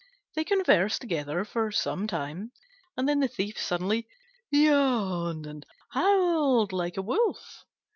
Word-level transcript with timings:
They 0.33 0.43
conversed 0.43 0.99
together 0.99 1.45
for 1.45 1.71
some 1.71 2.07
time, 2.07 2.53
and 2.97 3.07
then 3.07 3.19
the 3.19 3.27
Thief 3.27 3.59
suddenly 3.61 4.07
yawned 4.49 5.45
and 5.45 5.63
howled 5.91 6.73
like 6.73 6.97
a 6.97 7.03
wolf. 7.03 7.65